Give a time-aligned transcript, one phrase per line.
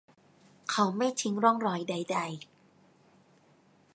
[0.71, 2.47] เขาไม่ทิ้งร่องรอยใด ๆ